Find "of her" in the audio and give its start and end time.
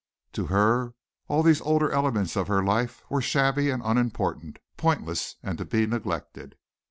2.35-2.63